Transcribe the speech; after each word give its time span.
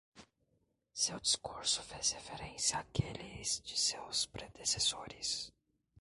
Seu 1.01 1.19
discurso 1.19 1.83
fez 1.83 2.13
referência 2.13 2.79
àqueles 2.79 3.61
de 3.63 3.79
seus 3.79 4.25
predecessores. 4.25 5.53